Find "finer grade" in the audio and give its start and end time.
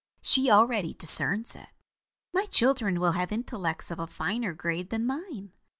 4.07-4.89